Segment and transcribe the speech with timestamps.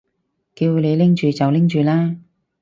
[0.55, 2.15] 叫你拎住就拎住啦